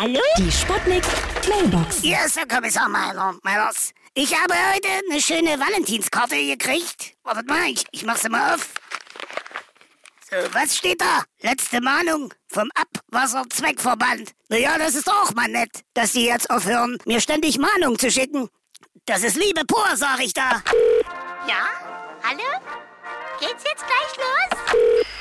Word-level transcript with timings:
Hallo? 0.00 0.18
Die 0.38 0.50
Sputnik 0.50 1.04
Mailbox. 1.46 2.00
Hier 2.00 2.16
ist 2.24 2.34
der 2.34 2.48
Kommissar 2.48 2.88
Meiner. 2.88 3.36
Meiners. 3.42 3.92
Ich 4.14 4.34
habe 4.34 4.54
heute 4.54 4.88
eine 5.10 5.20
schöne 5.20 5.60
Valentinskarte 5.60 6.36
gekriegt. 6.36 7.12
Wartet 7.22 7.46
mal, 7.46 7.68
ich, 7.68 7.84
ich 7.90 8.06
mach 8.06 8.16
sie 8.16 8.30
mal 8.30 8.54
auf. 8.54 8.70
So, 10.30 10.36
was 10.54 10.78
steht 10.78 11.02
da? 11.02 11.24
Letzte 11.42 11.82
Mahnung 11.82 12.32
vom 12.48 12.70
Abwasserzweckverband. 12.74 14.32
Naja, 14.48 14.78
das 14.78 14.94
ist 14.94 15.06
auch 15.06 15.34
mal 15.34 15.48
nett, 15.48 15.82
dass 15.92 16.12
die 16.12 16.24
jetzt 16.24 16.48
aufhören, 16.48 16.96
mir 17.04 17.20
ständig 17.20 17.58
Mahnung 17.58 17.98
zu 17.98 18.10
schicken. 18.10 18.48
Das 19.04 19.22
ist 19.22 19.36
Liebe 19.36 19.66
pur, 19.66 19.84
sag 19.96 20.20
ich 20.20 20.32
da. 20.32 20.62
Ja? 21.46 21.68
Hallo? 22.22 22.40
Geht's 23.38 23.64
jetzt 23.64 23.84
gleich 23.84 24.16
los? 24.16 24.74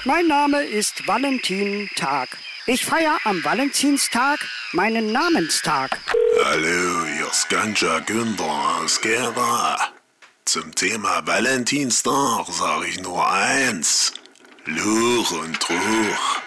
Mein 0.05 0.27
Name 0.27 0.63
ist 0.63 1.05
Valentin 1.05 1.89
Tag. 1.97 2.29
Ich 2.71 2.85
feiere 2.85 3.17
am 3.23 3.43
Valentinstag 3.43 4.47
meinen 4.73 5.11
Namenstag. 5.11 5.97
Hallo, 6.45 7.03
hier 7.15 7.27
ist 7.27 7.49
Ganja 7.49 7.97
Günther 7.97 8.45
aus 8.45 9.01
Gera. 9.01 9.75
Zum 10.45 10.75
Thema 10.75 11.25
Valentinstag 11.25 12.45
sage 12.47 12.85
ich 12.85 12.99
nur 13.01 13.27
eins. 13.27 14.13
Luch 14.65 15.31
und 15.31 15.59
Truch. 15.59 16.41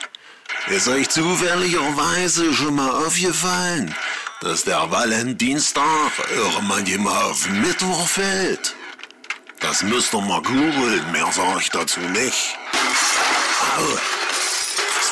Ist 0.68 0.86
euch 0.86 1.08
zufälligerweise 1.08 2.54
schon 2.54 2.76
mal 2.76 3.04
aufgefallen, 3.04 3.92
dass 4.42 4.62
der 4.62 4.92
Valentinstag 4.92 6.12
irgendwann 6.36 6.86
immer 6.86 7.24
auf 7.24 7.48
Mittwoch 7.48 8.06
fällt? 8.06 8.76
Das 9.58 9.82
müsst 9.82 10.14
ihr 10.14 10.20
mal 10.20 10.40
googeln, 10.40 11.10
mehr 11.10 11.32
sage 11.32 11.58
ich 11.62 11.70
dazu 11.70 11.98
nicht. 11.98 12.56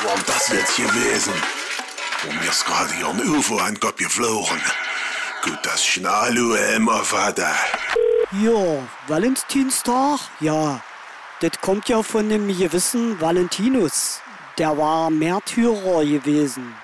Was 0.02 0.06
war 0.06 0.22
das 0.26 0.48
jetzt 0.48 0.76
gewesen? 0.76 1.34
Und 2.26 2.40
mir 2.40 2.48
ist 2.48 2.64
gerade 2.64 2.90
hier 2.94 3.08
ein 3.08 3.20
UFO 3.28 3.58
an 3.58 3.74
den 3.74 3.80
Kopf 3.80 3.96
geflogen. 3.96 4.58
Gut, 5.44 5.58
dass 5.62 5.82
ich 5.82 5.98
einen 5.98 6.06
Aluhelm 6.06 6.88
auf 6.88 7.12
hatte. 7.12 7.46
Ja, 8.42 8.78
Valentinstag? 9.08 10.20
Ja, 10.40 10.80
das 11.40 11.50
kommt 11.60 11.88
ja 11.90 12.02
von 12.02 12.30
dem 12.30 12.48
gewissen 12.48 13.20
Valentinus. 13.20 14.20
Der 14.56 14.76
war 14.78 15.10
Märtyrer 15.10 16.04
gewesen. 16.04 16.74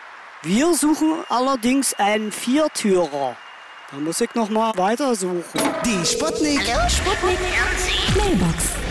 Wir 0.43 0.75
suchen 0.75 1.25
allerdings 1.31 1.95
einen 1.95 2.33
Viertürer. 2.33 3.35
Da 3.93 3.97
muss 3.97 4.21
ich 4.21 4.35
noch 4.35 4.51
mal 4.51 4.73
weitersuchen. 4.77 5.43
Die 5.85 6.05
Sputnik. 6.05 6.61
Sputnik 6.89 7.39
Mailbox. 8.15 8.76